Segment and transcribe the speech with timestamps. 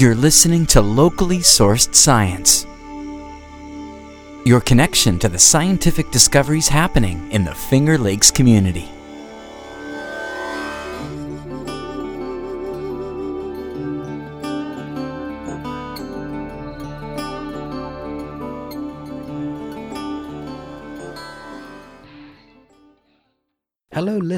[0.00, 2.66] You're listening to locally sourced science.
[4.46, 8.88] Your connection to the scientific discoveries happening in the Finger Lakes community.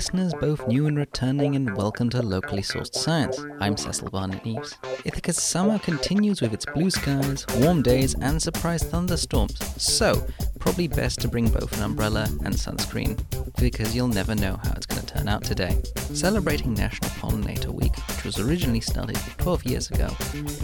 [0.03, 3.39] Listeners, both new and returning, and welcome to Locally Sourced Science.
[3.61, 4.75] I'm Cecil Barnett Neves.
[5.05, 10.27] Ithaca's summer continues with its blue skies, warm days, and surprise thunderstorms, so
[10.59, 13.17] probably best to bring both an umbrella and sunscreen,
[13.61, 15.81] because you'll never know how it's going to turn out today.
[16.13, 20.09] Celebrating National Pollinator Week, which was originally started 12 years ago,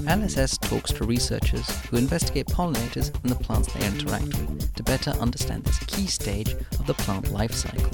[0.09, 5.11] LSS talks to researchers who investigate pollinators and the plants they interact with to better
[5.21, 7.91] understand this key stage of the plant life cycle.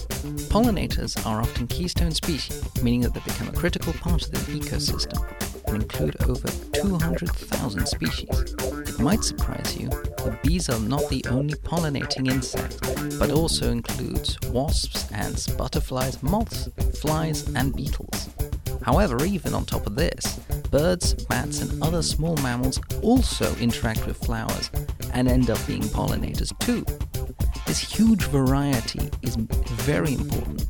[0.49, 5.44] Pollinators are often keystone species, meaning that they become a critical part of the ecosystem
[5.67, 8.55] and include over 200,000 species.
[8.61, 12.81] It might surprise you that bees are not the only pollinating insect,
[13.19, 16.69] but also includes wasps, ants, butterflies, moths,
[17.01, 18.29] flies, and beetles.
[18.83, 20.39] However, even on top of this,
[20.71, 24.71] birds, bats, and other small mammals also interact with flowers
[25.13, 26.85] and end up being pollinators too.
[27.67, 30.64] This huge variety is very important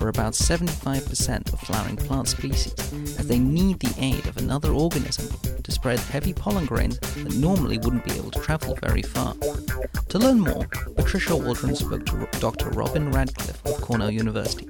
[0.00, 2.72] for about 75% of flowering plant species,
[3.18, 5.28] as they need the aid of another organism
[5.62, 9.34] to spread heavy pollen grains that normally wouldn't be able to travel very far.
[9.34, 12.70] To learn more, Patricia Waldron spoke to Dr.
[12.70, 14.66] Robin Radcliffe of Cornell University,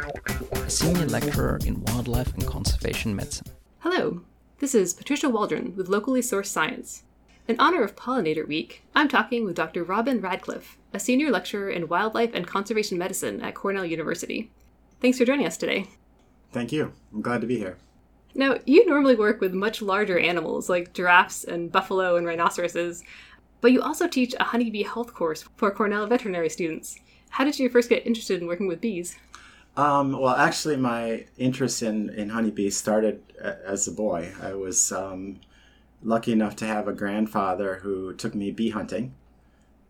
[0.51, 3.47] a senior lecturer in wildlife and conservation medicine.
[3.79, 4.23] Hello,
[4.59, 7.05] this is Patricia Waldron with Locally Sourced Science.
[7.47, 9.85] In honor of Pollinator Week, I'm talking with Dr.
[9.85, 14.51] Robin Radcliffe, a senior lecturer in wildlife and conservation medicine at Cornell University.
[15.01, 15.87] Thanks for joining us today.
[16.53, 16.93] Thank you.
[17.13, 17.79] I'm glad to be here.
[18.35, 23.03] Now, you normally work with much larger animals like giraffes and buffalo and rhinoceroses,
[23.61, 26.99] but you also teach a honeybee health course for Cornell veterinary students.
[27.31, 29.17] How did you first get interested in working with bees?
[29.77, 34.33] Um, well, actually, my interest in, in honeybees started as a boy.
[34.43, 35.41] I was um,
[36.03, 39.15] lucky enough to have a grandfather who took me bee hunting.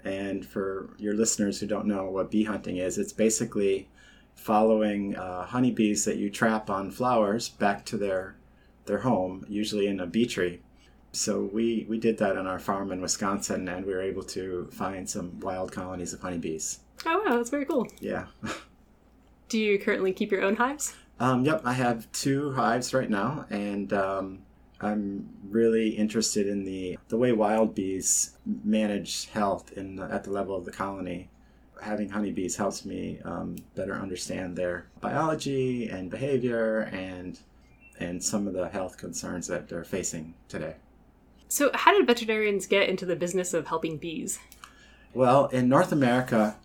[0.05, 3.89] And for your listeners who don't know what bee hunting is, it's basically
[4.41, 8.37] following uh, honeybees that you trap on flowers back to their
[8.87, 10.61] their home, usually in a bee tree.
[11.13, 14.69] So we we did that on our farm in Wisconsin, and we were able to
[14.73, 16.81] find some wild colonies of honeybees.
[17.05, 17.87] Oh wow, that's very cool.
[18.01, 18.27] Yeah.
[19.49, 20.95] Do you currently keep your own hives?
[21.19, 24.39] Um, yep, I have two hives right now, and um,
[24.81, 30.31] I'm really interested in the the way wild bees manage health in the, at the
[30.31, 31.29] level of the colony
[31.81, 37.39] having honeybees helps me um, better understand their biology and behavior and
[37.99, 40.75] and some of the health concerns that they're facing today.
[41.49, 44.39] So, how did veterinarians get into the business of helping bees?
[45.13, 46.57] Well, in North America,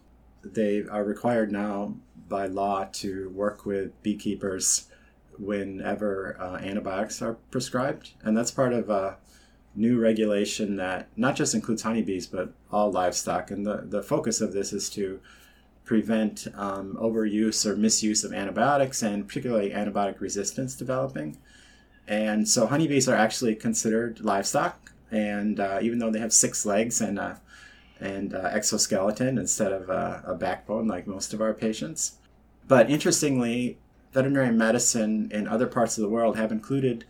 [0.44, 1.96] they are required now
[2.30, 4.88] by law to work with beekeepers
[5.38, 9.18] whenever uh, antibiotics are prescribed, and that's part of a
[9.76, 13.52] new regulation that not just includes honeybees but all livestock.
[13.52, 15.20] And the, the focus of this is to
[15.84, 21.38] prevent um, overuse or misuse of antibiotics and particularly antibiotic resistance developing.
[22.08, 27.02] And so honeybees are actually considered livestock, and uh, even though they have six legs
[27.02, 27.42] and a,
[28.00, 32.18] and uh, exoskeleton instead of a, a backbone like most of our patients.
[32.68, 33.78] But interestingly,
[34.12, 37.06] veterinary medicine in other parts of the world have included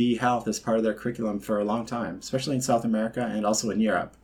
[0.00, 3.20] bee health as part of their curriculum for a long time, especially in South America
[3.20, 4.16] and also in Europe.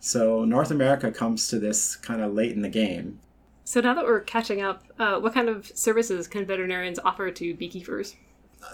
[0.00, 3.20] So North America comes to this kind of late in the game.
[3.62, 7.54] So now that we're catching up, uh, what kind of services can veterinarians offer to
[7.54, 8.16] beekeepers?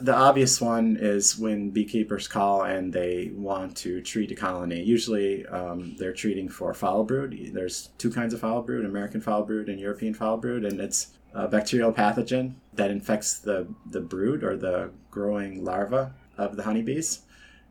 [0.01, 4.83] The obvious one is when beekeepers call and they want to treat a colony.
[4.83, 7.51] Usually um, they're treating for foul brood.
[7.53, 11.09] There's two kinds of foul brood American foul brood and European foul brood, and it's
[11.35, 17.21] a bacterial pathogen that infects the, the brood or the growing larva of the honeybees.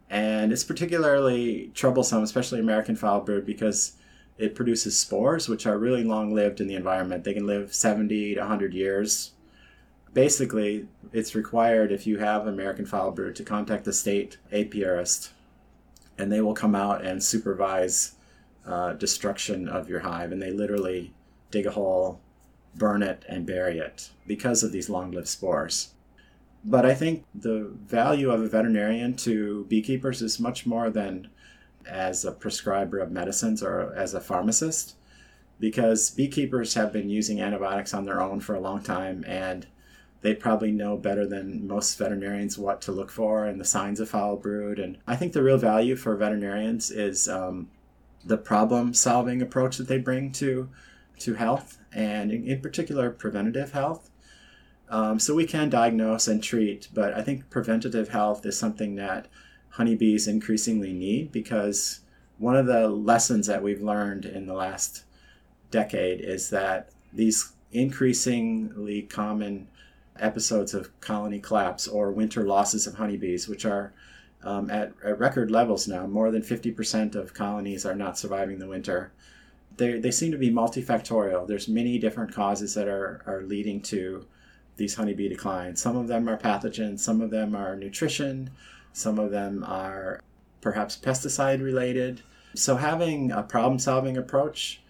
[0.09, 3.93] And it's particularly troublesome, especially American foul brood, because
[4.37, 7.23] it produces spores, which are really long lived in the environment.
[7.23, 9.31] They can live 70 to 100 years.
[10.13, 15.29] Basically, it's required if you have American foul brood to contact the state apiarist,
[16.17, 18.13] and they will come out and supervise
[18.65, 20.31] uh, destruction of your hive.
[20.31, 21.13] And they literally
[21.51, 22.21] dig a hole,
[22.75, 25.93] burn it, and bury it because of these long lived spores.
[26.65, 31.30] But I think the value of a veterinarian to beekeepers is much more than
[31.88, 34.95] as a prescriber of medicines or as a pharmacist,
[35.59, 39.68] because beekeepers have been using antibiotics on their own for a long time and
[40.21, 44.09] they probably know better than most veterinarians what to look for and the signs of
[44.09, 44.80] foul brood.
[44.80, 47.69] And I think the real value for veterinarians is um,
[48.25, 50.69] the problem solving approach that they bring to
[51.19, 54.09] to health and in, in particular preventative health.
[54.89, 59.27] Um, so we can diagnose and treat, but I think preventative health is something that
[59.69, 61.99] honeybees increasingly need because
[62.37, 65.03] one of the lessons that we've learned in the last
[65.71, 69.67] decade is that these increasingly common
[70.19, 73.93] episodes of colony collapse or winter losses of honeybees, which are
[74.43, 76.07] um, at, at, record levels now.
[76.07, 79.11] More than 50% of colonies are not surviving the winter.
[79.75, 81.47] They, they seem to be multifactorial.
[81.47, 84.25] There's many different causes that are, are leading to
[84.77, 85.81] these honeybee declines.
[85.81, 88.51] Some of them are pathogens, some of them are nutrition,
[88.94, 90.21] some of them are
[90.62, 92.21] perhaps pesticide related.
[92.56, 94.81] So, having a problem solving approach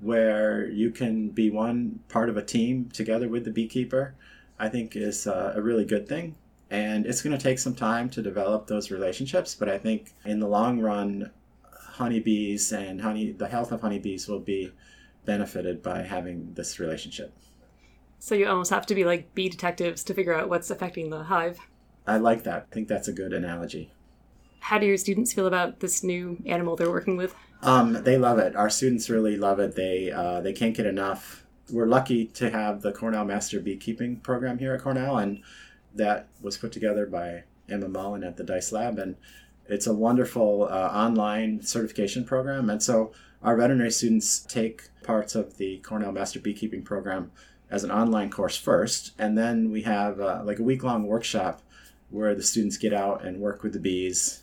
[0.00, 4.14] where you can be one part of a team together with the beekeeper,
[4.58, 6.34] I think is a, a really good thing.
[6.70, 10.40] And it's going to take some time to develop those relationships, but I think in
[10.40, 11.30] the long run,
[11.70, 14.72] honeybees and honey, the health of honeybees will be
[15.24, 17.32] benefited by having this relationship.
[18.24, 21.24] So you almost have to be like bee detectives to figure out what's affecting the
[21.24, 21.58] hive.
[22.06, 22.68] I like that.
[22.70, 23.92] I think that's a good analogy.
[24.60, 27.34] How do your students feel about this new animal they're working with?
[27.62, 28.54] Um, they love it.
[28.54, 29.74] Our students really love it.
[29.74, 31.44] They uh, they can't get enough.
[31.68, 35.42] We're lucky to have the Cornell Master Beekeeping program here at Cornell, and
[35.92, 39.16] that was put together by Emma Mullen at the Dyce Lab, and
[39.66, 42.70] it's a wonderful uh, online certification program.
[42.70, 43.10] And so
[43.42, 47.32] our veterinary students take parts of the Cornell Master Beekeeping program
[47.72, 51.62] as an online course first, and then we have uh, like a week long workshop
[52.10, 54.42] where the students get out and work with the bees.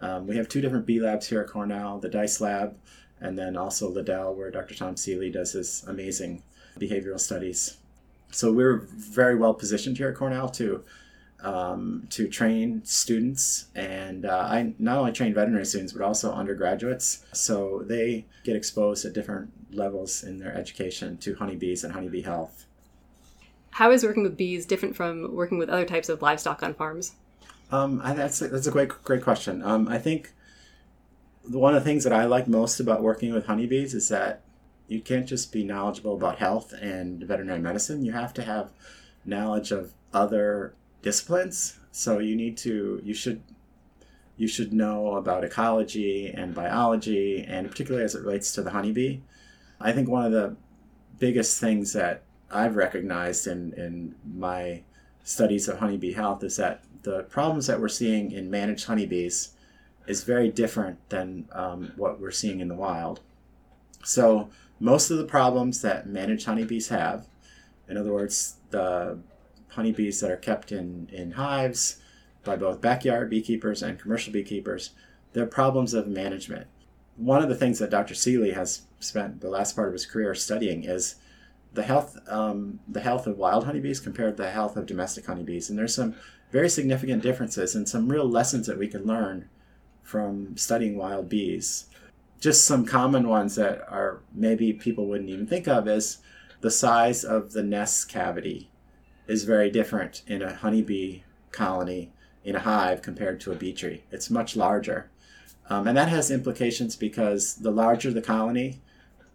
[0.00, 2.74] Um, we have two different bee labs here at Cornell the Dyce Lab,
[3.20, 4.74] and then also Liddell, where Dr.
[4.74, 6.42] Tom Seeley does his amazing
[6.78, 7.76] behavioral studies.
[8.30, 10.82] So we're very well positioned here at Cornell to
[11.42, 17.26] um, to train students, and uh, I not only train veterinary students but also undergraduates.
[17.32, 22.66] So they get exposed at different levels in their education to honeybees and honeybee health.
[23.70, 27.12] How is working with bees different from working with other types of livestock on farms?
[27.70, 29.62] Um, that's a, that's a great great question.
[29.62, 30.32] Um, I think
[31.44, 34.42] one of the things that I like most about working with honeybees is that
[34.88, 38.04] you can't just be knowledgeable about health and veterinary medicine.
[38.04, 38.70] You have to have
[39.24, 41.78] knowledge of other disciplines.
[41.92, 43.42] So you need to you should
[44.36, 49.20] you should know about ecology and biology, and particularly as it relates to the honeybee.
[49.80, 50.56] I think one of the
[51.18, 54.82] biggest things that I've recognized in, in my
[55.24, 59.50] studies of honeybee health is that the problems that we're seeing in managed honeybees
[60.06, 63.20] is very different than um, what we're seeing in the wild.
[64.02, 64.50] So,
[64.80, 67.26] most of the problems that managed honeybees have,
[67.88, 69.18] in other words, the
[69.68, 72.00] honeybees that are kept in, in hives
[72.44, 74.90] by both backyard beekeepers and commercial beekeepers,
[75.32, 76.66] they're problems of management.
[77.16, 78.14] One of the things that Dr.
[78.14, 81.16] Seeley has spent the last part of his career studying is
[81.72, 85.70] the health um, the health of wild honeybees compared to the health of domestic honeybees,
[85.70, 86.14] and there's some
[86.50, 89.48] very significant differences and some real lessons that we can learn
[90.02, 91.86] from studying wild bees.
[92.40, 96.18] Just some common ones that are maybe people wouldn't even think of is
[96.60, 98.70] the size of the nest cavity
[99.28, 101.22] is very different in a honeybee
[101.52, 102.10] colony
[102.44, 104.02] in a hive compared to a bee tree.
[104.10, 105.10] It's much larger.
[105.68, 108.80] Um, and that has implications because the larger the colony,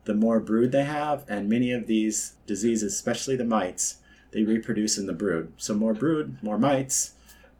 [0.05, 3.97] the more brood they have, and many of these diseases, especially the mites,
[4.31, 5.51] they reproduce in the brood.
[5.57, 7.13] So more brood, more mites,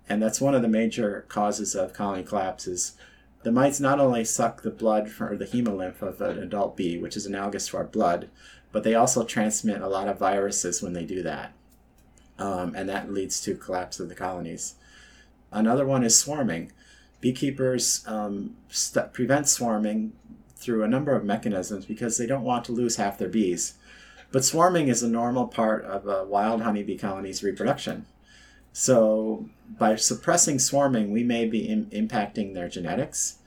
[0.07, 2.67] and that's one of the major causes of colony collapse.
[2.67, 2.93] Is
[3.43, 7.17] the mites not only suck the blood or the hemolymph of an adult bee, which
[7.17, 8.29] is analogous to our blood,
[8.71, 11.53] but they also transmit a lot of viruses when they do that,
[12.37, 14.75] um, and that leads to collapse of the colonies.
[15.51, 16.71] Another one is swarming.
[17.21, 20.13] Beekeepers um, st- prevent swarming
[20.65, 23.75] through a number of mechanisms because they don't want to lose half their bees.
[24.31, 28.05] But swarming is a normal part of a wild honeybee colony's reproduction.
[28.73, 33.37] So by suppressing swarming, we may be in, impacting their genetics.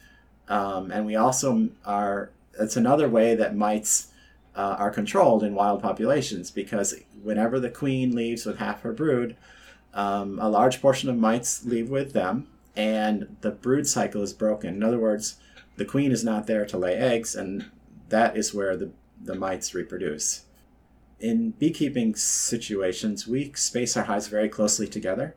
[0.48, 4.08] Um, and we also are, it's another way that mites
[4.56, 9.36] uh, are controlled in wild populations because whenever the queen leaves with half her brood,
[9.92, 14.76] um, a large portion of mites leave with them and the brood cycle is broken.
[14.76, 15.36] In other words,
[15.78, 17.70] the queen is not there to lay eggs, and
[18.08, 18.90] that is where the,
[19.22, 20.42] the mites reproduce.
[21.20, 25.36] In beekeeping situations, we space our hives very closely together.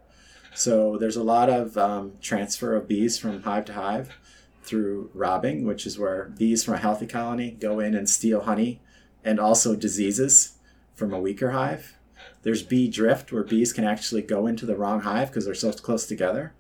[0.54, 4.18] So there's a lot of um, transfer of bees from hive to hive
[4.64, 8.82] through robbing, which is where bees from a healthy colony go in and steal honey
[9.24, 10.58] and also diseases
[10.96, 11.96] from a weaker hive.
[12.42, 15.72] There's bee drift, where bees can actually go into the wrong hive because they're so
[15.72, 16.54] close together.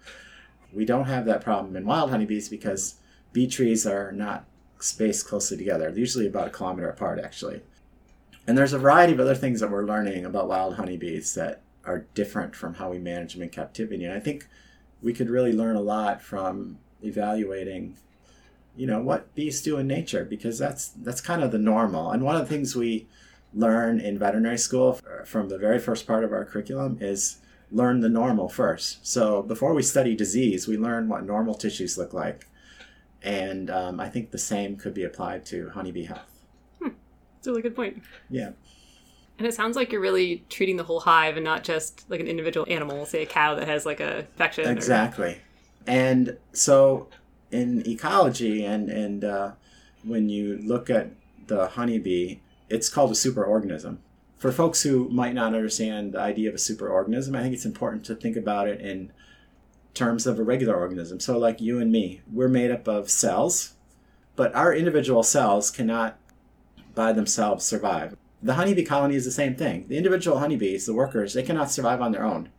[0.71, 2.95] We don't have that problem in wild honeybees because
[3.33, 4.45] bee trees are not
[4.79, 5.89] spaced closely together.
[5.91, 7.61] They're usually about a kilometer apart, actually.
[8.47, 12.05] And there's a variety of other things that we're learning about wild honeybees that are
[12.13, 14.03] different from how we manage them in captivity.
[14.03, 14.47] And I think
[15.01, 17.97] we could really learn a lot from evaluating,
[18.75, 22.11] you know, what bees do in nature because that's that's kind of the normal.
[22.11, 23.07] And one of the things we
[23.53, 27.38] learn in veterinary school from the very first part of our curriculum is
[27.71, 29.05] learn the normal first.
[29.05, 32.47] So before we study disease, we learn what normal tissues look like.
[33.23, 36.27] And um, I think the same could be applied to honeybee health.
[36.81, 38.01] It's a really good point.
[38.29, 38.51] Yeah.
[39.39, 42.27] And it sounds like you're really treating the whole hive and not just like an
[42.27, 44.67] individual animal, say a cow that has like a infection.
[44.67, 45.37] or- Exactly.
[45.87, 47.07] And so
[47.51, 49.51] in ecology and, and uh,
[50.03, 51.11] when you look at
[51.47, 52.37] the honeybee,
[52.69, 53.97] it's called a superorganism.
[54.37, 58.05] For folks who might not understand the idea of a superorganism, I think it's important
[58.05, 59.11] to think about it in
[59.93, 61.19] terms of a regular organism.
[61.19, 63.74] So, like you and me, we're made up of cells,
[64.36, 66.17] but our individual cells cannot
[66.95, 68.15] by themselves survive.
[68.41, 69.88] The honeybee colony is the same thing.
[69.88, 72.50] The individual honeybees, the workers, they cannot survive on their own.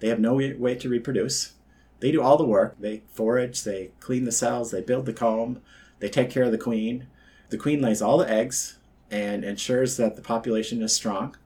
[0.00, 1.52] They have no way to reproduce.
[2.00, 2.76] They do all the work.
[2.78, 5.60] They forage, they clean the cells, they build the comb,
[5.98, 7.06] they take care of the queen.
[7.48, 8.78] The queen lays all the eggs
[9.10, 11.36] and ensures that the population is strong.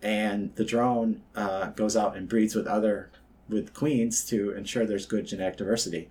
[0.00, 3.10] And the drone uh, goes out and breeds with other
[3.52, 6.08] with queens to ensure there's good genetic diversity.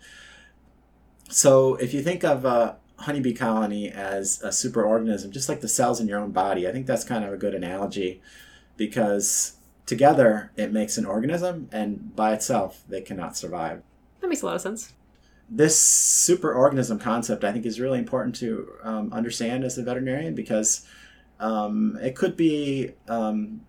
[1.29, 5.99] So if you think of a honeybee colony as a superorganism, just like the cells
[5.99, 8.21] in your own body, I think that's kind of a good analogy
[8.77, 13.81] because together it makes an organism and by itself they cannot survive.
[14.19, 14.93] That makes a lot of sense.
[15.49, 15.77] This
[16.29, 20.85] superorganism concept I think is really important to um, understand as a veterinarian because
[21.39, 23.61] um, it could be um,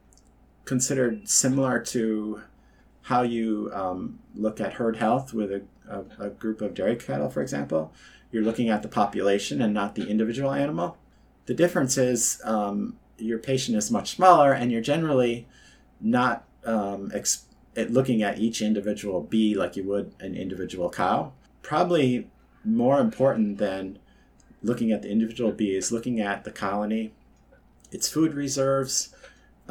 [0.65, 2.43] considered similar to
[3.03, 7.29] how you um, look at herd health with a, a, a group of dairy cattle,
[7.29, 7.93] for example.
[8.31, 10.97] You're looking at the population and not the individual animal.
[11.47, 15.47] The difference is um, your patient is much smaller, and you're generally
[16.01, 21.33] not um, ex- looking at each individual bee like you would an individual cow.
[21.63, 22.29] Probably
[22.65, 23.99] more important than
[24.63, 27.13] looking at the individual bee is looking at the colony,
[27.91, 29.15] its food reserves,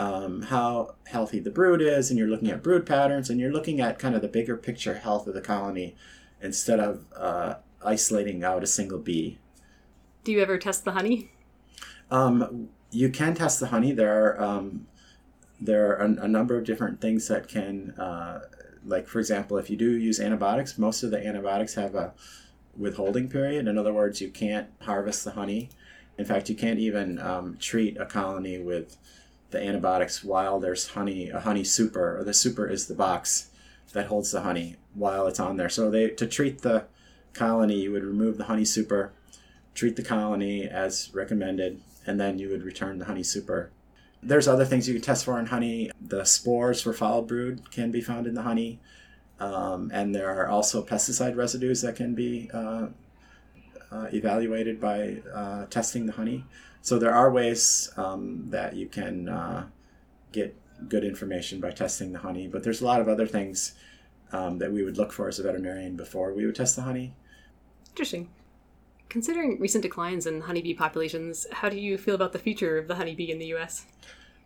[0.02, 3.80] um, how healthy the brood is, and you're looking at brood patterns, and you're looking
[3.80, 5.96] at kind of the bigger picture health of the colony
[6.42, 7.56] instead of uh,
[7.86, 9.38] isolating out a single bee.
[10.24, 11.30] Do you ever test the honey?
[12.10, 13.92] Um, you can test the honey.
[13.92, 14.88] There are um,
[15.60, 18.42] there are a, a number of different things that can, uh,
[18.84, 22.14] like for example, if you do use antibiotics, most of the antibiotics have a
[22.76, 23.68] withholding period.
[23.68, 25.70] In other words, you can't harvest the honey.
[26.18, 28.98] In fact, you can't even um, treat a colony with
[29.52, 33.50] the antibiotics while there's honey, a honey super, or the super is the box
[33.94, 35.70] that holds the honey while it's on there.
[35.70, 36.86] So they to treat the
[37.34, 39.12] colony, you would remove the honey super,
[39.74, 43.72] treat the colony as recommended, and then you would return the honey super.
[44.24, 45.92] There's other things you can test for in honey.
[46.00, 48.80] The spores for foul brood can be found in the honey,
[49.40, 52.88] um, and there are also pesticide residues that can be uh,
[53.92, 56.46] uh, evaluated by uh, testing the honey.
[56.82, 59.68] So there are ways um, that you can uh,
[60.32, 60.56] get
[60.88, 63.76] good information by testing the honey, but there's a lot of other things
[64.32, 67.14] um, that we would look for as a veterinarian before we would test the honey.
[67.90, 68.30] Interesting.
[69.10, 72.96] Considering recent declines in honeybee populations, how do you feel about the future of the
[72.96, 73.86] honeybee in the US?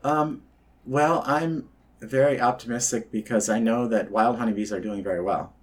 [0.03, 0.41] Um,
[0.85, 1.69] well, I'm
[2.01, 5.53] very optimistic because I know that wild honeybees are doing very well.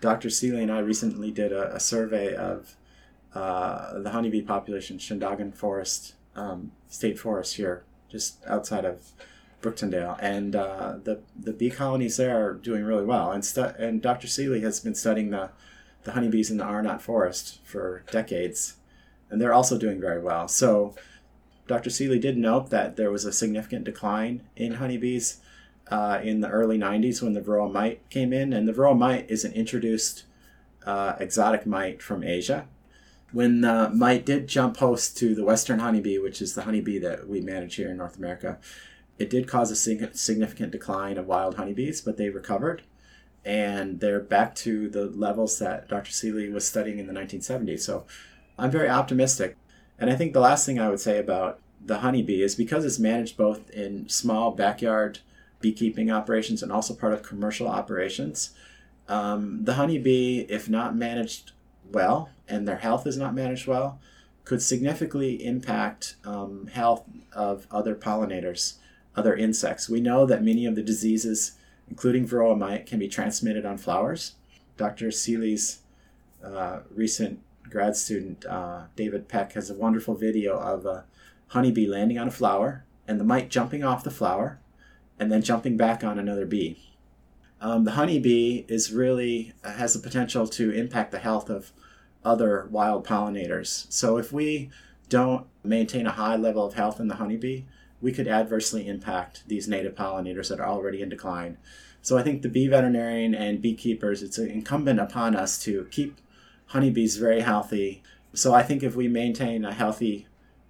[0.00, 0.30] Dr.
[0.30, 2.76] Seeley and I recently did a, a survey of
[3.34, 9.12] uh, the honeybee population, Shindagin Forest, um, State Forest here, just outside of
[9.62, 13.30] Brooktondale, and uh, the the bee colonies there are doing really well.
[13.30, 14.26] And stu- and Dr.
[14.26, 15.50] Seeley has been studying the
[16.04, 18.76] the honeybees in the Arnot Forest for decades,
[19.28, 20.48] and they're also doing very well.
[20.48, 20.94] So,
[21.66, 21.90] Dr.
[21.90, 25.40] Seeley did note that there was a significant decline in honeybees
[25.90, 29.30] uh, in the early 90s when the varroa mite came in, and the varroa mite
[29.30, 30.24] is an introduced
[30.86, 32.66] uh, exotic mite from Asia.
[33.32, 37.28] When the mite did jump host to the western honeybee, which is the honeybee that
[37.28, 38.58] we manage here in North America,
[39.18, 42.82] it did cause a sig- significant decline of wild honeybees, but they recovered
[43.44, 46.10] and they're back to the levels that Dr.
[46.10, 47.80] Seeley was studying in the 1970s.
[47.80, 48.04] So
[48.58, 49.56] I'm very optimistic.
[49.98, 52.98] And I think the last thing I would say about the honeybee is because it's
[52.98, 55.20] managed both in small backyard
[55.60, 58.50] beekeeping operations and also part of commercial operations,
[59.08, 61.52] um, the honeybee, if not managed
[61.92, 64.00] well and their health is not managed well,
[64.44, 68.74] could significantly impact um, health of other pollinators
[69.16, 69.88] other insects.
[69.88, 71.52] We know that many of the diseases,
[71.88, 74.34] including varroa mite, can be transmitted on flowers.
[74.76, 75.10] Dr.
[75.10, 75.80] Seeley's
[76.44, 81.04] uh, recent grad student, uh, David Peck, has a wonderful video of a
[81.48, 84.58] honeybee landing on a flower and the mite jumping off the flower
[85.18, 86.89] and then jumping back on another bee.
[87.60, 91.72] Um, the honeybee is really has the potential to impact the health of
[92.24, 93.86] other wild pollinators.
[93.92, 94.70] So if we
[95.08, 97.64] don't maintain a high level of health in the honeybee,
[98.00, 101.58] we could adversely impact these native pollinators that are already in decline.
[102.02, 106.18] So I think the bee veterinarian and beekeepers, it's incumbent upon us to keep
[106.66, 108.02] honeybees very healthy.
[108.32, 110.26] So I think if we maintain a healthy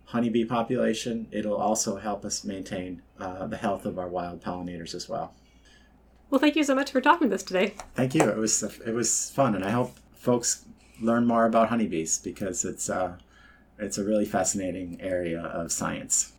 [0.06, 5.09] honeybee population, it'll also help us maintain uh, the health of our wild pollinators as
[5.09, 5.35] well.
[6.30, 7.75] Well, thank you so much for talking with us today.
[7.94, 8.22] Thank you.
[8.22, 10.64] It was it was fun, and I hope folks
[11.00, 13.16] learn more about honeybees because it's uh,
[13.78, 16.32] it's a really fascinating area of science.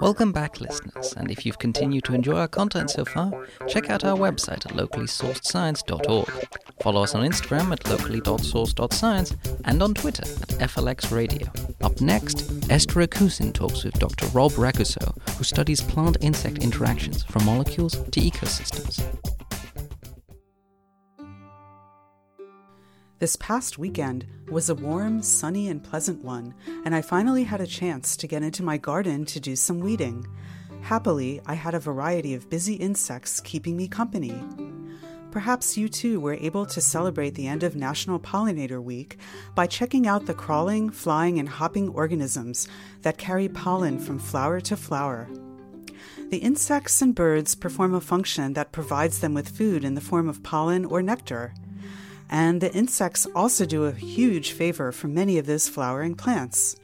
[0.00, 4.04] Welcome back, listeners, and if you've continued to enjoy our content so far, check out
[4.04, 6.48] our website at locallysourcedscience.org.
[6.80, 11.48] Follow us on Instagram at locally.source.science and on Twitter at FLXradio.
[11.82, 14.26] Up next, Esther Rakusin talks with Dr.
[14.28, 19.04] Rob Raguso, who studies plant-insect interactions from molecules to ecosystems.
[23.22, 27.68] This past weekend was a warm, sunny, and pleasant one, and I finally had a
[27.68, 30.26] chance to get into my garden to do some weeding.
[30.80, 34.42] Happily, I had a variety of busy insects keeping me company.
[35.30, 39.18] Perhaps you too were able to celebrate the end of National Pollinator Week
[39.54, 42.66] by checking out the crawling, flying, and hopping organisms
[43.02, 45.28] that carry pollen from flower to flower.
[46.30, 50.28] The insects and birds perform a function that provides them with food in the form
[50.28, 51.54] of pollen or nectar.
[52.32, 56.76] And the insects also do a huge favor for many of those flowering plants.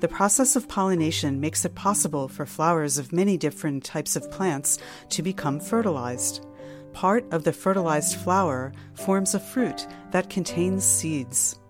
[0.00, 4.78] The process of pollination makes it possible for flowers of many different types of plants
[5.10, 6.46] to become fertilized.
[6.94, 11.60] Part of the fertilized flower forms a fruit that contains seeds.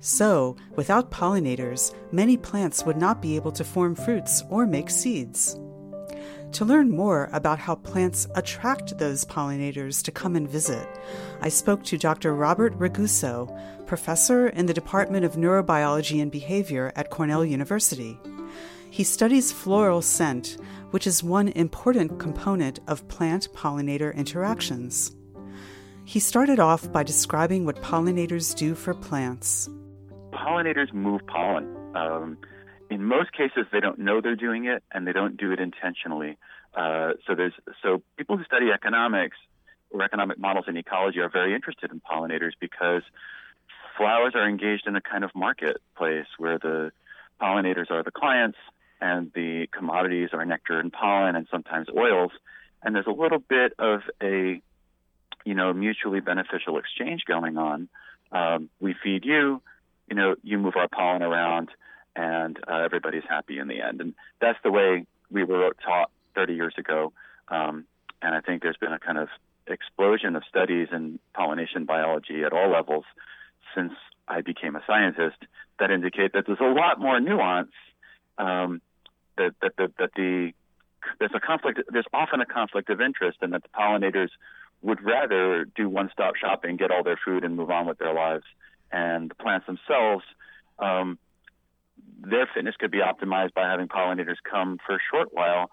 [0.00, 5.56] So, without pollinators, many plants would not be able to form fruits or make seeds.
[6.52, 10.86] To learn more about how plants attract those pollinators to come and visit,
[11.40, 12.34] I spoke to Dr.
[12.34, 13.48] Robert Raguso,
[13.86, 18.20] professor in the Department of Neurobiology and Behavior at Cornell University.
[18.90, 20.58] He studies floral scent,
[20.90, 25.10] which is one important component of plant pollinator interactions.
[26.04, 29.70] He started off by describing what pollinators do for plants.
[30.34, 31.74] Pollinators move pollen.
[31.96, 32.36] Um,
[32.92, 36.36] in most cases, they don't know they're doing it, and they don't do it intentionally.
[36.74, 39.36] Uh, so there's so people who study economics
[39.90, 43.02] or economic models in ecology are very interested in pollinators because
[43.96, 46.92] flowers are engaged in a kind of marketplace where the
[47.40, 48.58] pollinators are the clients
[49.00, 52.32] and the commodities are nectar and pollen and sometimes oils.
[52.82, 54.60] And there's a little bit of a
[55.44, 57.88] you know mutually beneficial exchange going on.
[58.32, 59.62] Um, we feed you,
[60.08, 61.70] you know, you move our pollen around
[62.14, 64.00] and uh, everybody's happy in the end.
[64.00, 67.12] And that's the way we were taught 30 years ago.
[67.48, 67.84] Um,
[68.20, 69.28] and I think there's been a kind of
[69.66, 73.04] explosion of studies in pollination biology at all levels
[73.74, 73.92] since
[74.28, 75.38] I became a scientist
[75.78, 77.72] that indicate that there's a lot more nuance.
[78.38, 78.80] Um,
[79.36, 80.52] that, that, that, that the
[81.18, 81.80] there's a conflict.
[81.90, 84.30] There's often a conflict of interest, and that the pollinators
[84.82, 88.44] would rather do one-stop shopping, get all their food, and move on with their lives.
[88.90, 90.24] And the plants themselves
[90.78, 91.18] um,
[92.22, 95.70] their fitness could be optimized by having pollinators come for a short while,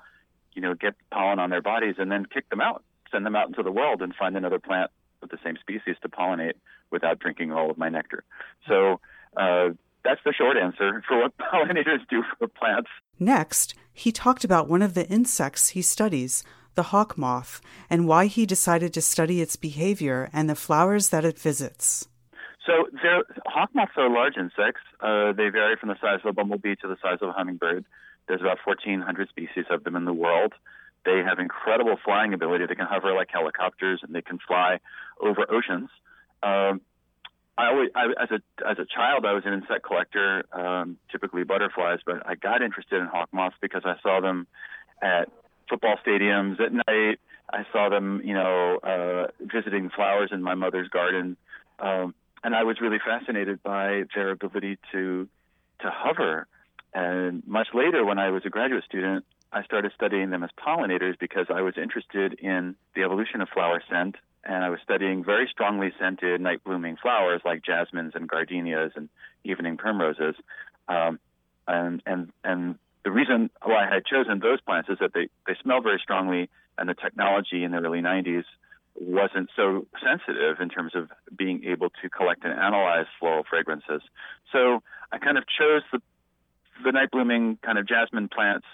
[0.54, 3.48] you know, get pollen on their bodies and then kick them out, send them out
[3.48, 6.54] into the world and find another plant of the same species to pollinate
[6.92, 8.24] without drinking all of my nectar.
[8.68, 9.00] So
[9.38, 9.70] uh,
[10.04, 12.90] that's the short answer for what pollinators do for plants.
[13.20, 16.44] Next, he talked about one of the insects he studies,
[16.76, 21.26] the hawk moth, and why he decided to study its behavior and the flowers that
[21.26, 22.08] it visits.
[22.70, 24.82] So hawk moths are large insects.
[25.00, 27.84] Uh, they vary from the size of a bumblebee to the size of a hummingbird.
[28.28, 30.54] There's about 1,400 species of them in the world.
[31.04, 32.68] They have incredible flying ability.
[32.68, 34.80] They can hover like helicopters, and they can fly
[35.20, 35.90] over oceans.
[36.44, 36.82] Um,
[37.58, 41.44] I always, I, as a as a child, I was an insect collector, um, typically
[41.44, 42.00] butterflies.
[42.06, 44.46] But I got interested in hawk moths because I saw them
[45.02, 45.32] at
[45.70, 47.20] football stadiums at night.
[47.52, 51.36] I saw them, you know, uh, visiting flowers in my mother's garden.
[51.80, 55.28] Um, and I was really fascinated by their ability to
[55.82, 56.48] to hover.
[56.94, 61.18] And much later, when I was a graduate student, I started studying them as pollinators
[61.20, 65.48] because I was interested in the evolution of flower scent, and I was studying very
[65.52, 69.10] strongly scented night blooming flowers like jasmines and gardenias and
[69.44, 70.36] evening primroses.
[70.88, 71.20] Um,
[71.68, 75.56] and and and the reason why I had chosen those plants is that they, they
[75.62, 78.44] smell very strongly, and the technology in the early 90s
[78.96, 84.02] wasn't so sensitive in terms of being able to collect and analyze floral fragrances.
[84.52, 86.02] So I kind of chose the
[86.84, 88.66] the night blooming kind of jasmine plants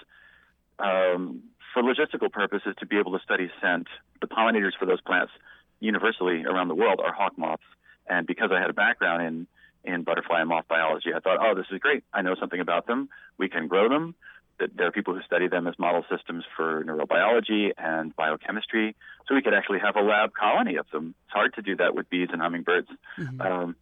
[0.78, 1.42] um,
[1.74, 3.88] for logistical purposes to be able to study scent.
[4.22, 5.32] The pollinators for those plants
[5.80, 7.64] universally around the world are hawk moths,
[8.08, 9.48] and because I had a background in
[9.92, 12.04] in butterfly and moth biology, I thought, oh, this is great.
[12.12, 13.08] I know something about them.
[13.38, 14.16] We can grow them
[14.60, 18.96] there are people who study them as model systems for neurobiology and biochemistry.
[19.28, 21.16] So we could actually have a lab colony of them.
[21.26, 22.88] It's hard to do that with bees and hummingbirds.
[23.18, 23.42] Mm-hmm.
[23.42, 23.76] Um,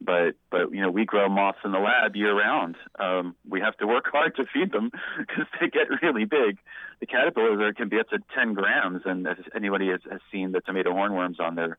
[0.00, 2.76] but but you know we grow moths in the lab year round.
[2.98, 6.58] Um, we have to work hard to feed them because they get really big.
[7.00, 10.60] The caterpillars can be up to 10 grams, and as anybody has, has seen the
[10.60, 11.78] tomato hornworms on their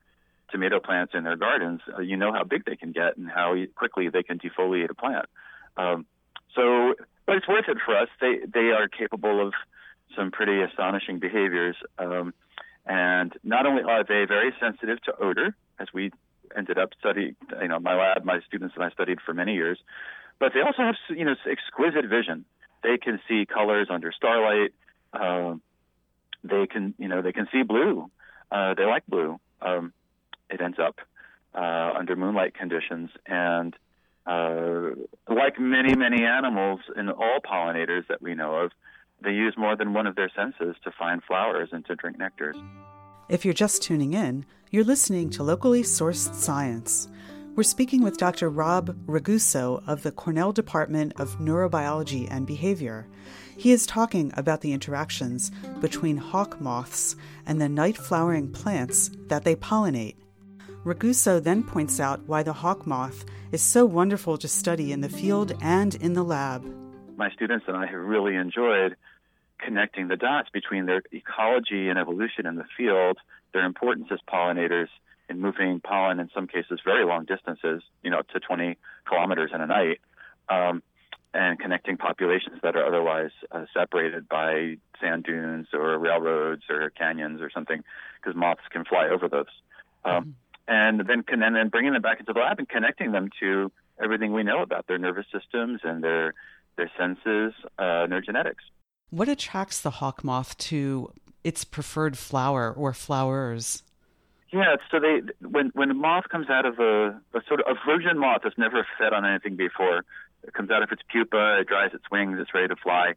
[0.51, 3.55] tomato plants in their gardens, uh, you know how big they can get and how
[3.75, 5.25] quickly they can defoliate a plant.
[5.77, 6.05] Um,
[6.55, 6.95] so
[7.25, 8.09] but it's worth it for us.
[8.21, 9.53] They they are capable of
[10.15, 12.33] some pretty astonishing behaviors, um,
[12.85, 16.11] and not only are they very sensitive to odor, as we
[16.55, 19.77] ended up studying, you know, my lab, my students and I studied for many years,
[20.39, 22.45] but they also have you know exquisite vision.
[22.83, 24.73] They can see colors under starlight.
[25.13, 25.55] Uh,
[26.43, 28.09] they can you know they can see blue.
[28.51, 29.39] Uh, they like blue.
[29.61, 29.93] Um,
[30.49, 30.99] it ends up
[31.55, 33.75] uh, under moonlight conditions and
[34.25, 34.91] uh,
[35.29, 38.71] like many, many animals and all pollinators that we know of,
[39.23, 42.61] they use more than one of their senses to find flowers and to drink nectars.
[43.29, 47.07] If you're just tuning in, you're listening to Locally Sourced Science.
[47.55, 48.49] We're speaking with Dr.
[48.49, 53.07] Rob Raguso of the Cornell Department of Neurobiology and Behavior.
[53.57, 59.45] He is talking about the interactions between hawk moths and the night flowering plants that
[59.45, 60.15] they pollinate.
[60.85, 65.09] Raguso then points out why the hawk moth is so wonderful to study in the
[65.09, 66.63] field and in the lab.
[67.17, 68.95] My students and I have really enjoyed
[69.57, 73.17] connecting the dots between their ecology and evolution in the field,
[73.51, 74.89] their importance as pollinators
[75.27, 78.77] in moving pollen, in some cases, very long distances, you know, up to 20
[79.09, 79.99] kilometers in a night,
[80.49, 80.83] um,
[81.33, 87.41] and connecting populations that are otherwise uh, separated by sand dunes or railroads or canyons
[87.41, 87.83] or something,
[88.21, 89.45] because moths can fly over those.
[90.03, 90.29] Um, mm-hmm
[90.67, 93.71] and then and then bringing them back into the lab and connecting them to
[94.03, 96.33] everything we know about their nervous systems and their
[96.77, 98.63] their senses, uh, their genetics.
[99.09, 101.11] What attracts the hawk moth to
[101.43, 103.83] its preferred flower or flowers?
[104.51, 107.85] Yeah, so they when when a moth comes out of a, a sort of a
[107.85, 110.03] virgin moth that's never fed on anything before,
[110.43, 113.13] it comes out of its pupa, it dries its wings, it's ready to fly.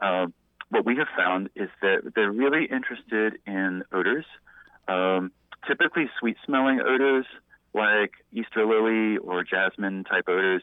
[0.00, 0.32] Um,
[0.70, 4.24] what we have found is that they're really interested in odors.
[4.88, 5.32] Um,
[5.66, 7.26] typically sweet smelling odors
[7.74, 10.62] like Easter lily or jasmine type odors.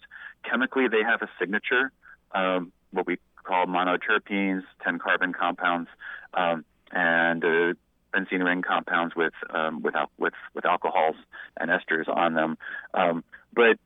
[0.49, 1.91] Chemically, they have a signature,
[2.33, 5.89] um, what we call monoterpenes, 10 carbon compounds,
[6.33, 7.73] um, and uh,
[8.13, 11.15] benzene ring compounds with, um, with, with, with alcohols
[11.59, 12.57] and esters on them.
[12.93, 13.77] Um, but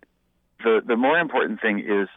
[0.63, 2.07] the, the more important thing is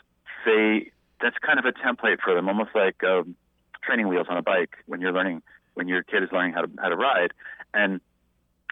[0.47, 3.37] they, that's kind of a template for them, almost like um,
[3.83, 5.43] training wheels on a bike when you're learning,
[5.75, 7.33] when your kid is learning how to, how to ride.
[7.73, 8.01] And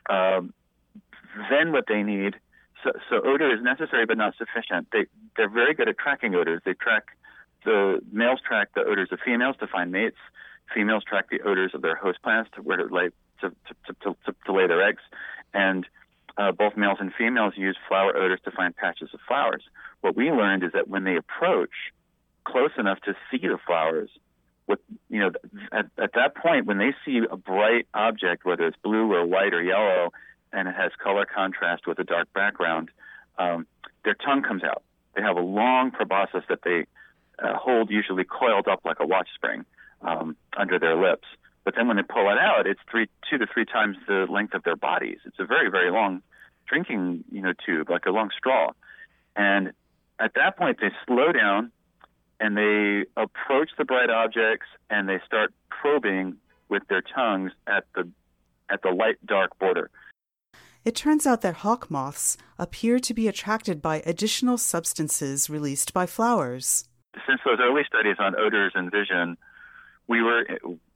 [0.08, 0.52] um,
[1.50, 2.36] then what they need,
[2.84, 4.88] so, so odor is necessary but not sufficient.
[4.92, 6.60] They they're very good at tracking odors.
[6.64, 7.04] They track
[7.64, 10.16] the males track the odors of females to find mates.
[10.74, 13.10] Females track the odors of their host plants to where to lay
[13.40, 15.02] to to, to, to, to lay their eggs,
[15.54, 15.86] and
[16.38, 19.62] uh, both males and females use flower odors to find patches of flowers.
[20.00, 21.92] What we learned is that when they approach
[22.44, 24.10] close enough to see the flowers,
[24.72, 25.30] what you know
[25.70, 29.54] at, at that point when they see a bright object whether it's blue or white
[29.54, 30.10] or yellow
[30.52, 32.90] and it has color contrast with a dark background
[33.38, 33.66] um,
[34.04, 34.82] their tongue comes out.
[35.14, 36.86] They have a long proboscis that they
[37.42, 39.64] uh, hold usually coiled up like a watch spring
[40.02, 41.26] um, under their lips.
[41.64, 44.54] But then when they pull it out it's three two to three times the length
[44.54, 45.18] of their bodies.
[45.24, 46.22] It's a very very long
[46.66, 48.72] drinking you know tube like a long straw.
[49.36, 49.72] And
[50.18, 51.70] at that point they slow down
[52.42, 56.36] and they approach the bright objects and they start probing
[56.68, 58.10] with their tongues at the
[58.68, 59.90] at the light dark border.
[60.84, 66.06] It turns out that hawk moths appear to be attracted by additional substances released by
[66.06, 66.88] flowers.
[67.26, 69.36] Since those early studies on odors and vision,
[70.08, 70.44] we were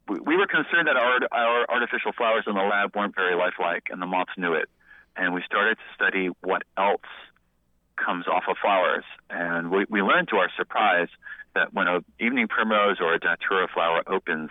[0.08, 4.02] we were concerned that our our artificial flowers in the lab weren't very lifelike, and
[4.02, 4.68] the moths knew it.
[5.16, 7.00] And we started to study what else
[7.96, 9.04] comes off of flowers.
[9.30, 11.08] And we, we learned to our surprise
[11.56, 14.50] that when a evening primrose or a datura flower opens,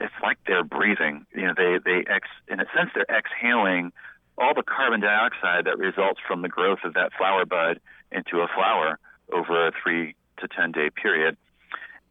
[0.00, 1.24] it's like they're breathing.
[1.34, 3.92] You know, they, they ex, in a sense, they're exhaling
[4.36, 7.78] all the carbon dioxide that results from the growth of that flower bud
[8.10, 8.98] into a flower
[9.32, 11.36] over a three to 10 day period.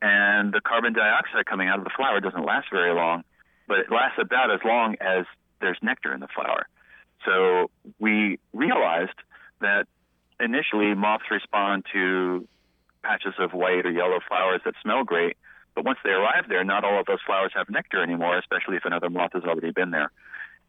[0.02, 3.24] and the carbon dioxide coming out of the flower doesn't last very long,
[3.68, 5.26] but it lasts about as long as
[5.60, 6.68] there's nectar in the flower.
[7.26, 9.20] So we realized
[9.62, 9.88] that
[10.40, 12.48] initially moths respond to
[13.04, 15.38] patches of white or yellow flowers that smell great,
[15.76, 18.86] but once they arrive there, not all of those flowers have nectar anymore, especially if
[18.86, 20.12] another moth has already been there.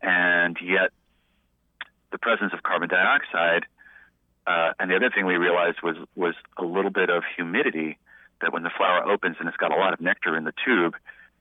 [0.03, 0.91] And yet,
[2.11, 3.65] the presence of carbon dioxide,
[4.47, 7.99] uh, and the other thing we realized was was a little bit of humidity.
[8.41, 10.95] That when the flower opens and it's got a lot of nectar in the tube,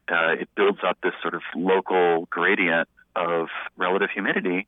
[0.09, 4.67] uh, it builds up this sort of local gradient of relative humidity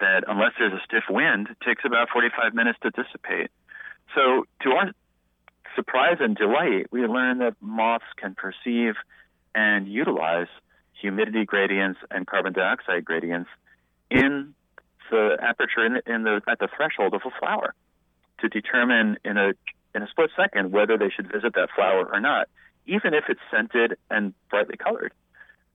[0.00, 3.50] that, unless there's a stiff wind, takes about 45 minutes to dissipate.
[4.14, 4.90] So, to our
[5.74, 8.94] surprise and delight, we learned that moths can perceive
[9.54, 10.48] and utilize
[11.00, 13.50] humidity gradients and carbon dioxide gradients
[14.10, 14.54] in
[15.10, 17.74] the aperture in the, in the at the threshold of a flower
[18.40, 19.52] to determine in a
[19.94, 22.48] in a split second whether they should visit that flower or not,
[22.86, 25.12] even if it's scented and brightly colored.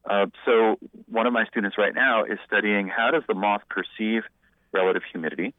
[0.10, 4.24] Uh, so one of my students right now is studying how does the moth perceive
[4.72, 5.54] relative humidity.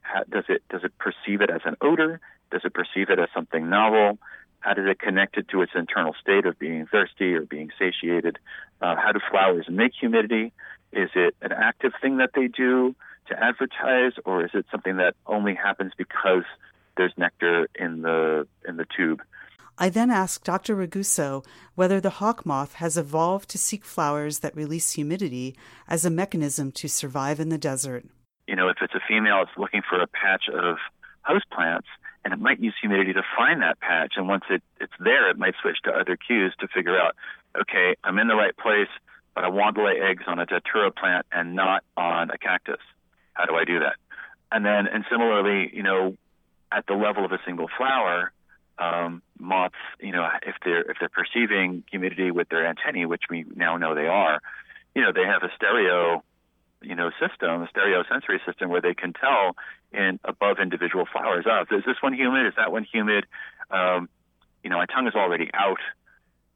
[0.00, 2.20] How, does it does it perceive it as an odor?
[2.52, 4.18] Does it perceive it as something novel?
[4.60, 8.38] How does it connect it to its internal state of being thirsty or being satiated?
[8.80, 10.52] Uh, how do flowers make humidity?
[10.92, 12.94] Is it an active thing that they do
[13.28, 16.44] to advertise, or is it something that only happens because
[16.96, 19.22] there's nectar in the in the tube?
[19.78, 20.76] I then asked Dr.
[20.76, 25.56] Raguso whether the hawk moth has evolved to seek flowers that release humidity
[25.88, 28.04] as a mechanism to survive in the desert.
[28.46, 30.76] You know, if it's a female, it's looking for a patch of
[31.22, 31.88] host plants,
[32.24, 34.14] and it might use humidity to find that patch.
[34.16, 37.16] And once it, it's there, it might switch to other cues to figure out,
[37.60, 38.88] okay, I'm in the right place,
[39.34, 42.80] but I want to lay eggs on a datura plant and not on a cactus.
[43.34, 43.96] How do I do that?
[44.50, 46.16] And then, and similarly, you know,
[46.70, 48.32] at the level of a single flower,
[48.78, 53.44] um, moths, you know, if they're if they're perceiving humidity with their antennae, which we
[53.54, 54.40] now know they are,
[54.94, 56.22] you know, they have a stereo,
[56.82, 59.56] you know, system, a stereo sensory system where they can tell
[59.92, 61.44] in above individual flowers.
[61.48, 61.68] of.
[61.70, 62.46] is this one humid?
[62.46, 63.26] Is that one humid?
[63.70, 64.08] Um,
[64.62, 65.80] you know, my tongue is already out.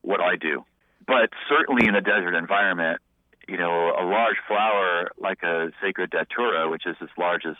[0.02, 0.64] What do I do?
[1.06, 3.00] But certainly in a desert environment,
[3.48, 7.56] you know, a large flower like a sacred datura, which is as large as,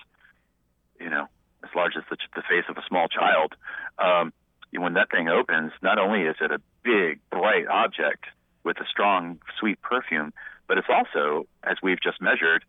[1.00, 1.26] you know,
[1.62, 3.54] as large as the, the face of a small child,
[3.98, 4.32] um,
[4.72, 8.24] when that thing opens, not only is it a big, bright object
[8.64, 10.32] with a strong, sweet perfume,
[10.68, 12.64] but it's also, as we've just measured,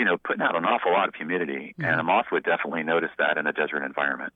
[0.00, 1.74] you know, putting out an awful lot of humidity.
[1.78, 1.84] Mm-hmm.
[1.84, 4.32] And a moth would definitely notice that in a desert environment.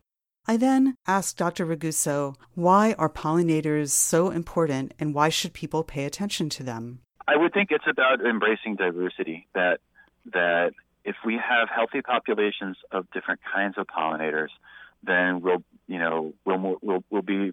[0.46, 1.64] I then asked Dr.
[1.64, 7.00] Raguso, why are pollinators so important and why should people pay attention to them?
[7.26, 9.78] I would think it's about embracing diversity that
[10.34, 10.72] that
[11.02, 14.50] if we have healthy populations of different kinds of pollinators,
[15.02, 17.52] then we'll you know we'll we'll, we'll be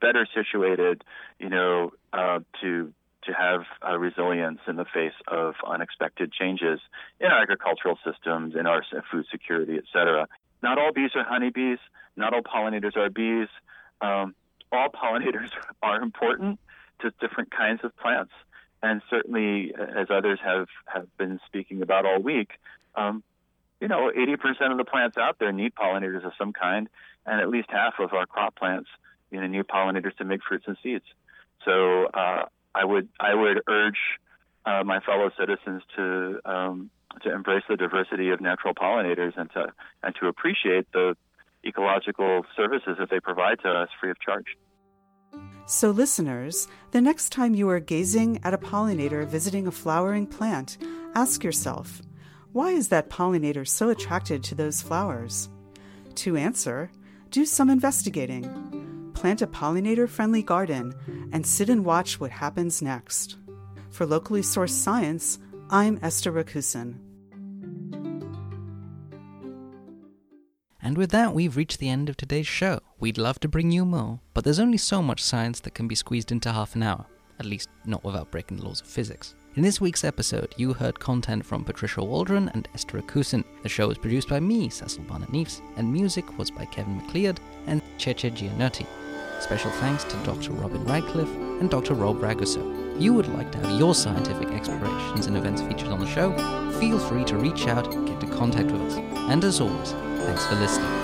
[0.00, 1.04] better situated,
[1.38, 2.92] you know, uh, to
[3.26, 6.80] to have uh, resilience in the face of unexpected changes
[7.20, 10.28] in our agricultural systems, in our food security, et cetera.
[10.62, 11.78] Not all bees are honeybees.
[12.16, 13.48] Not all pollinators are bees.
[14.00, 14.34] Um,
[14.72, 15.50] all pollinators
[15.82, 16.58] are important
[17.00, 18.32] to different kinds of plants.
[18.82, 22.50] And certainly, as others have, have been speaking about all week,
[22.94, 23.22] um,
[23.80, 26.88] you know, 80% of the plants out there need pollinators of some kind,
[27.26, 28.88] and at least half of our crop plants
[29.30, 31.04] you know, need pollinators to make fruits and seeds.
[31.64, 33.98] So uh, I would I would urge
[34.66, 36.90] uh, my fellow citizens to um,
[37.22, 41.16] to embrace the diversity of natural pollinators and to and to appreciate the
[41.64, 44.56] ecological services that they provide to us free of charge.
[45.66, 50.76] So, listeners, the next time you are gazing at a pollinator visiting a flowering plant,
[51.14, 52.02] ask yourself,
[52.52, 55.48] why is that pollinator so attracted to those flowers?
[56.16, 56.90] To answer,
[57.30, 58.83] do some investigating.
[59.24, 60.92] Plant a pollinator friendly garden
[61.32, 63.38] and sit and watch what happens next.
[63.88, 65.38] For locally sourced science,
[65.70, 66.96] I'm Esther Rakusin.
[70.82, 72.80] And with that, we've reached the end of today's show.
[72.98, 75.94] We'd love to bring you more, but there's only so much science that can be
[75.94, 77.06] squeezed into half an hour,
[77.40, 79.34] at least not without breaking the laws of physics.
[79.56, 83.42] In this week's episode, you heard content from Patricia Waldron and Esther Rakusin.
[83.62, 87.40] The show was produced by me, Cecil Barnett Neves, and music was by Kevin MacLeod
[87.66, 88.86] and Cheche Gianotti.
[89.44, 90.52] Special thanks to Dr.
[90.52, 91.28] Robin Radcliffe
[91.60, 91.92] and Dr.
[91.92, 92.96] Rob Raguso.
[92.96, 96.32] If you would like to have your scientific explorations and events featured on the show,
[96.80, 98.94] feel free to reach out get in contact with us.
[99.28, 101.03] And as always, thanks for listening.